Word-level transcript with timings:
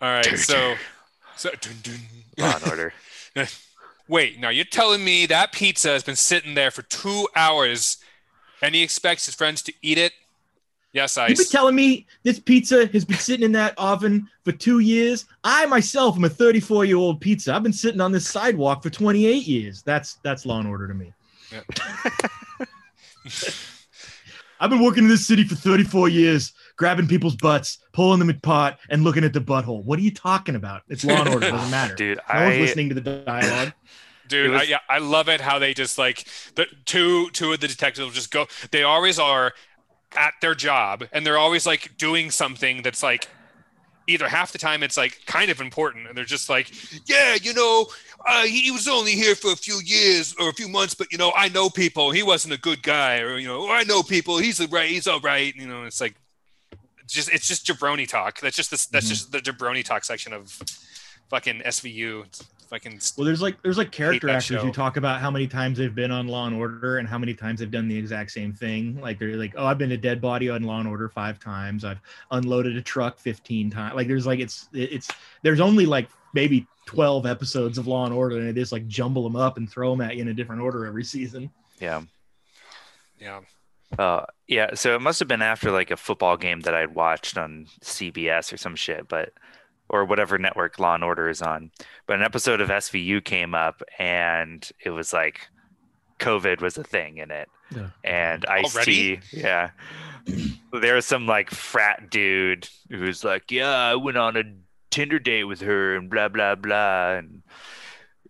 All 0.00 0.10
right, 0.10 0.38
so 0.38 0.74
so 1.36 1.50
dun, 1.60 1.74
dun. 1.82 2.00
Law 2.38 2.54
and 2.56 2.68
Order. 2.68 2.92
Wait, 4.08 4.40
now 4.40 4.48
you're 4.48 4.64
telling 4.64 5.04
me 5.04 5.26
that 5.26 5.52
pizza 5.52 5.88
has 5.88 6.02
been 6.02 6.16
sitting 6.16 6.54
there 6.54 6.70
for 6.70 6.82
two 6.82 7.28
hours, 7.36 7.98
and 8.62 8.74
he 8.74 8.82
expects 8.82 9.26
his 9.26 9.34
friends 9.34 9.60
to 9.62 9.72
eat 9.82 9.98
it? 9.98 10.12
Yes, 10.92 11.16
I. 11.16 11.28
You've 11.28 11.38
been 11.38 11.46
telling 11.46 11.76
me 11.76 12.06
this 12.24 12.40
pizza 12.40 12.86
has 12.86 13.04
been 13.04 13.18
sitting 13.18 13.44
in 13.44 13.52
that 13.52 13.74
oven 13.78 14.28
for 14.44 14.52
two 14.52 14.80
years. 14.80 15.26
I 15.44 15.66
myself 15.66 16.16
am 16.16 16.24
a 16.24 16.28
34 16.28 16.86
year 16.86 16.96
old 16.96 17.20
pizza. 17.20 17.54
I've 17.54 17.62
been 17.62 17.72
sitting 17.72 18.00
on 18.00 18.10
this 18.10 18.26
sidewalk 18.26 18.82
for 18.82 18.90
28 18.90 19.46
years. 19.46 19.82
That's 19.82 20.14
that's 20.24 20.44
law 20.44 20.58
and 20.58 20.68
order 20.68 20.88
to 20.88 20.94
me. 20.94 21.12
I've 24.60 24.70
been 24.70 24.82
working 24.82 25.04
in 25.04 25.10
this 25.10 25.26
city 25.26 25.44
for 25.44 25.54
34 25.54 26.08
years, 26.08 26.52
grabbing 26.80 27.06
people's 27.06 27.36
butts, 27.36 27.76
pulling 27.92 28.18
them 28.18 28.30
apart, 28.30 28.76
and 28.88 29.04
looking 29.04 29.22
at 29.22 29.34
the 29.34 29.40
butthole. 29.40 29.84
What 29.84 29.98
are 29.98 30.02
you 30.02 30.10
talking 30.10 30.54
about? 30.54 30.80
It's 30.88 31.04
law 31.04 31.20
and 31.20 31.28
order. 31.28 31.46
It 31.46 31.50
doesn't 31.50 31.70
matter. 31.80 31.94
Dude, 31.94 32.18
no 32.32 32.40
one's 32.42 32.56
I 32.56 32.58
listening 32.58 32.88
to 32.88 32.94
the 32.94 33.02
dialogue. 33.02 33.74
Dude, 34.28 34.50
was- 34.52 34.62
I, 34.62 34.64
yeah, 34.64 34.78
I 34.88 34.96
love 34.96 35.28
it 35.28 35.42
how 35.42 35.58
they 35.58 35.74
just 35.74 35.98
like 35.98 36.24
the 36.54 36.66
two 36.86 37.28
two 37.32 37.52
of 37.52 37.60
the 37.60 37.68
detectives 37.68 38.00
will 38.00 38.10
just 38.14 38.30
go. 38.30 38.46
They 38.70 38.82
always 38.82 39.18
are 39.18 39.52
at 40.16 40.32
their 40.40 40.54
job, 40.54 41.04
and 41.12 41.26
they're 41.26 41.36
always 41.36 41.66
like 41.66 41.98
doing 41.98 42.30
something 42.30 42.80
that's 42.80 43.02
like 43.02 43.28
either 44.06 44.26
half 44.26 44.50
the 44.50 44.58
time 44.58 44.82
it's 44.82 44.96
like 44.96 45.20
kind 45.26 45.50
of 45.50 45.60
important, 45.60 46.08
and 46.08 46.16
they're 46.16 46.24
just 46.24 46.48
like, 46.48 46.72
yeah, 47.06 47.34
you 47.42 47.52
know, 47.52 47.86
uh, 48.26 48.44
he 48.44 48.70
was 48.70 48.88
only 48.88 49.12
here 49.12 49.34
for 49.34 49.52
a 49.52 49.56
few 49.56 49.80
years 49.84 50.34
or 50.40 50.48
a 50.48 50.54
few 50.54 50.66
months, 50.68 50.94
but 50.94 51.12
you 51.12 51.18
know, 51.18 51.30
I 51.36 51.50
know 51.50 51.68
people. 51.68 52.10
He 52.10 52.22
wasn't 52.22 52.54
a 52.54 52.58
good 52.58 52.82
guy, 52.82 53.18
or 53.18 53.36
you 53.36 53.48
know, 53.48 53.70
I 53.70 53.82
know 53.84 54.02
people. 54.02 54.38
He's 54.38 54.60
a 54.60 54.66
right. 54.68 54.88
He's 54.88 55.06
all 55.06 55.20
right. 55.20 55.54
You 55.54 55.66
know, 55.68 55.84
it's 55.84 56.00
like 56.00 56.12
it's 56.12 56.29
just 57.12 57.30
it's 57.32 57.46
just 57.48 57.66
jabroni 57.66 58.06
talk. 58.08 58.40
That's 58.40 58.56
just 58.56 58.70
the, 58.70 58.86
that's 58.92 59.06
Mhm. 59.06 59.08
just 59.10 59.32
the 59.32 59.38
jabroni 59.40 59.84
talk 59.84 60.04
section 60.04 60.32
of 60.32 60.50
fucking 61.28 61.62
SVU. 61.64 62.24
It's 62.24 62.44
fucking 62.68 63.00
Well, 63.16 63.24
there's 63.24 63.42
like 63.42 63.60
there's 63.62 63.78
like 63.78 63.90
character 63.92 64.28
actors 64.28 64.44
show. 64.44 64.58
who 64.64 64.70
talk 64.72 64.96
about 64.96 65.20
how 65.20 65.30
many 65.30 65.46
times 65.48 65.78
they've 65.78 65.94
been 65.94 66.10
on 66.10 66.28
Law 66.28 66.46
and 66.46 66.54
Order 66.56 66.98
and 66.98 67.08
how 67.08 67.18
many 67.18 67.34
times 67.34 67.60
they've 67.60 67.70
done 67.70 67.88
the 67.88 67.96
exact 67.96 68.30
same 68.30 68.52
thing. 68.52 69.00
Like 69.00 69.18
they're 69.18 69.36
like, 69.36 69.54
oh, 69.56 69.66
I've 69.66 69.78
been 69.78 69.92
a 69.92 69.96
dead 69.96 70.20
body 70.20 70.48
on 70.50 70.62
Law 70.62 70.78
and 70.78 70.88
Order 70.88 71.08
five 71.08 71.38
times. 71.40 71.84
I've 71.84 72.00
unloaded 72.30 72.76
a 72.76 72.82
truck 72.82 73.18
15 73.18 73.70
times. 73.70 73.94
Like 73.96 74.06
there's 74.08 74.26
like 74.26 74.38
it's 74.40 74.68
it's 74.72 75.08
there's 75.42 75.60
only 75.60 75.86
like 75.86 76.08
maybe 76.32 76.66
12 76.86 77.26
episodes 77.26 77.76
of 77.78 77.86
Law 77.88 78.04
and 78.04 78.14
Order, 78.14 78.38
and 78.38 78.48
they 78.48 78.52
just 78.60 78.72
like 78.72 78.86
jumble 78.88 79.22
them 79.24 79.36
up 79.36 79.56
and 79.56 79.68
throw 79.70 79.90
them 79.90 80.00
at 80.00 80.14
you 80.16 80.22
in 80.22 80.28
a 80.28 80.34
different 80.34 80.60
order 80.62 80.86
every 80.86 81.04
season. 81.04 81.50
yeah. 81.80 82.02
yeah. 83.18 83.40
Uh, 83.98 84.24
yeah, 84.46 84.74
so 84.74 84.94
it 84.94 85.00
must 85.00 85.18
have 85.18 85.28
been 85.28 85.42
after 85.42 85.70
like 85.70 85.90
a 85.90 85.96
football 85.96 86.36
game 86.36 86.60
that 86.60 86.74
I'd 86.74 86.94
watched 86.94 87.36
on 87.36 87.66
CBS 87.82 88.52
or 88.52 88.56
some 88.56 88.76
shit, 88.76 89.08
but 89.08 89.32
or 89.88 90.04
whatever 90.04 90.38
network 90.38 90.78
Law 90.78 90.94
and 90.94 91.02
Order 91.04 91.28
is 91.28 91.42
on. 91.42 91.70
But 92.06 92.16
an 92.16 92.22
episode 92.22 92.60
of 92.60 92.68
SVU 92.68 93.24
came 93.24 93.54
up, 93.54 93.82
and 93.98 94.68
it 94.84 94.90
was 94.90 95.12
like 95.12 95.48
COVID 96.20 96.60
was 96.60 96.78
a 96.78 96.84
thing 96.84 97.18
in 97.18 97.30
it, 97.32 97.48
Yeah. 97.74 97.88
and 98.04 98.46
Ice 98.46 98.72
T, 98.72 98.76
Already? 98.78 99.20
yeah. 99.32 99.70
There 100.72 100.94
was 100.94 101.06
some 101.06 101.26
like 101.26 101.50
frat 101.50 102.10
dude 102.10 102.68
who's 102.90 103.24
like, 103.24 103.50
"Yeah, 103.50 103.70
I 103.74 103.94
went 103.96 104.18
on 104.18 104.36
a 104.36 104.44
Tinder 104.90 105.18
date 105.18 105.44
with 105.44 105.60
her," 105.62 105.96
and 105.96 106.08
blah 106.08 106.28
blah 106.28 106.54
blah, 106.54 107.14
and 107.14 107.42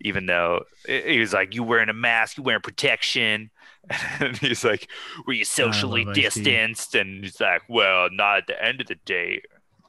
even 0.01 0.27
though 0.27 0.65
he 0.87 1.19
was 1.19 1.33
like, 1.33 1.55
"You 1.55 1.63
wearing 1.63 1.89
a 1.89 1.95
mask, 1.95 2.37
you 2.37 2.43
wearing 2.43 2.63
protection." 2.63 3.51
And 4.21 4.37
he's 4.37 4.63
like, 4.65 4.89
"Were 5.27 5.33
you 5.33 5.45
socially 5.45 6.05
distanced?" 6.05 6.95
And 6.95 7.25
he's 7.25 7.41
like, 7.41 7.63
"Well, 7.69 8.09
not 8.13 8.39
at 8.39 8.47
the 8.47 8.63
end 8.65 8.81
of 8.81 8.87
the 8.87 8.95
day." 9.07 9.43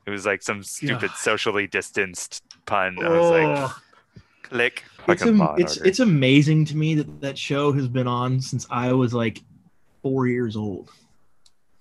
It 0.06 0.10
was 0.10 0.26
like 0.26 0.42
some 0.42 0.64
stupid 0.64 1.12
socially 1.12 1.68
distanced 1.68 2.42
pun. 2.66 2.98
I 3.04 3.10
was 3.10 3.30
like, 3.32 3.72
"Click." 4.44 4.84
it's, 5.08 5.22
am- 5.24 5.42
it's 5.58 5.78
it's 5.78 6.00
amazing 6.00 6.66
to 6.66 6.78
me 6.78 6.96
that 6.96 7.22
that 7.22 7.38
show 7.38 7.72
has 7.74 7.88
been 7.88 8.08
on 8.08 8.40
since 8.42 8.66
I 8.70 8.94
was 8.94 9.14
like 9.14 9.42
four 10.02 10.28
years 10.28 10.56
old. 10.56 10.90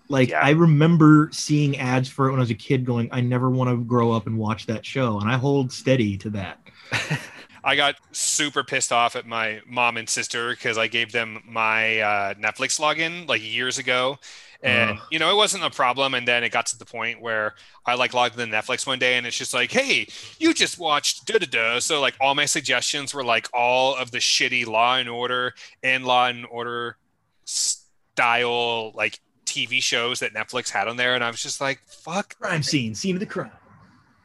Like 0.09 0.31
Yeah. 0.31 0.41
I 0.41 0.51
remember 0.51 1.31
seeing 1.33 1.79
ads 1.79 2.09
for 2.09 2.27
it 2.27 2.31
when 2.33 2.41
I 2.41 2.43
was 2.43 2.51
a 2.51 2.55
kid, 2.55 2.85
going, 2.85 3.09
"I 3.13 3.21
never 3.21 3.49
want 3.49 3.71
to 3.71 3.77
grow 3.77 4.13
up 4.13 4.27
and 4.27 4.37
watch 4.37 4.67
that 4.67 4.85
show," 4.85 5.21
and 5.21 5.31
I 5.31 5.37
hold 5.37 5.73
steady 5.73 6.19
to 6.19 6.31
that. 6.31 6.59
I 7.63 7.77
got 7.77 7.97
super 8.13 8.65
pissed 8.65 8.93
off 8.93 9.17
at 9.17 9.27
my 9.27 9.61
mom 9.67 9.97
and 9.97 10.09
sister 10.09 10.51
because 10.51 10.79
I 10.79 10.87
gave 10.87 11.13
them 11.13 11.43
my 11.47 12.01
uh, 12.01 12.35
Netflix 12.35 12.81
login 12.81 13.29
like 13.29 13.43
years 13.43 13.79
ago. 13.79 14.19
And, 14.63 14.91
Ugh. 14.91 14.99
you 15.11 15.19
know, 15.19 15.31
it 15.31 15.37
wasn't 15.37 15.65
a 15.65 15.71
problem. 15.71 16.15
And 16.15 16.29
then 16.29 16.45
it 16.45 16.53
got 16.53 16.67
to 16.67 16.79
the 16.79 16.85
point 16.85 17.21
where 17.21 17.55
I 17.87 17.95
like 17.95 18.13
logged 18.13 18.39
in 18.39 18.51
Netflix 18.51 18.87
one 18.87 18.99
day 18.99 19.17
and 19.17 19.27
it's 19.27 19.37
just 19.37 19.55
like, 19.55 19.73
hey, 19.73 20.07
you 20.39 20.53
just 20.53 20.79
watched 20.79 21.27
da 21.27 21.39
da 21.39 21.47
da. 21.47 21.79
So, 21.79 22.01
like, 22.01 22.15
all 22.21 22.35
my 22.35 22.45
suggestions 22.45 23.15
were 23.15 23.25
like 23.25 23.49
all 23.55 23.97
of 23.97 24.11
the 24.11 24.19
shitty 24.19 24.67
Law 24.67 24.97
and 24.97 25.09
Order 25.09 25.55
and 25.83 26.05
Law 26.05 26.27
and 26.27 26.47
Order 26.51 26.97
style, 27.45 28.93
like, 28.93 29.21
TV 29.47 29.83
shows 29.83 30.21
that 30.21 30.33
Netflix 30.33 30.71
had 30.71 30.89
on 30.89 30.97
there. 30.97 31.15
And 31.15 31.25
I 31.25 31.31
was 31.31 31.43
just 31.43 31.61
like, 31.61 31.81
fuck. 31.87 32.39
Crime 32.39 32.63
scene, 32.63 32.95
scene 32.95 33.17
of 33.17 33.21
the 33.21 33.27
crime. 33.27 33.51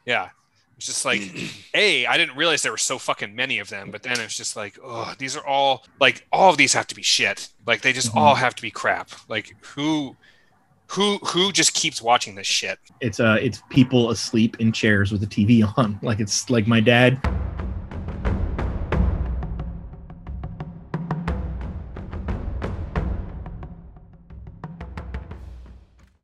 Yeah. 0.05 0.29
It's 0.77 0.87
just 0.87 1.05
like, 1.05 1.21
A, 1.73 2.05
I 2.05 2.17
didn't 2.17 2.35
realize 2.35 2.61
there 2.61 2.71
were 2.71 2.77
so 2.77 2.97
fucking 2.97 3.33
many 3.35 3.59
of 3.59 3.69
them, 3.69 3.91
but 3.91 4.03
then 4.03 4.19
it's 4.19 4.35
just 4.37 4.55
like, 4.55 4.77
oh, 4.83 5.13
these 5.17 5.35
are 5.37 5.45
all 5.45 5.85
like 5.99 6.25
all 6.31 6.49
of 6.49 6.57
these 6.57 6.73
have 6.73 6.87
to 6.87 6.95
be 6.95 7.01
shit. 7.03 7.49
Like 7.65 7.81
they 7.81 7.93
just 7.93 8.11
Mhm. 8.13 8.17
all 8.17 8.35
have 8.35 8.55
to 8.55 8.61
be 8.61 8.71
crap. 8.71 9.09
Like 9.29 9.55
who 9.61 10.15
who 10.87 11.17
who 11.19 11.51
just 11.51 11.73
keeps 11.73 12.01
watching 12.01 12.35
this 12.35 12.45
shit? 12.47 12.77
It's 13.01 13.19
uh, 13.19 13.37
it's 13.41 13.61
people 13.69 14.11
asleep 14.11 14.57
in 14.59 14.71
chairs 14.71 15.11
with 15.11 15.21
the 15.21 15.27
TV 15.27 15.63
on. 15.77 15.97
Like 16.03 16.19
it's 16.19 16.49
like 16.49 16.67
my 16.67 16.79
dad 16.81 17.19